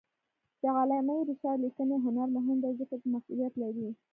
د 0.61 0.63
علامه 0.77 1.15
رشاد 1.29 1.57
لیکنی 1.65 1.95
هنر 2.05 2.27
مهم 2.37 2.57
دی 2.63 2.71
ځکه 2.79 2.95
چې 3.01 3.07
مسئولیت 3.15 3.53
لري. 3.63 3.87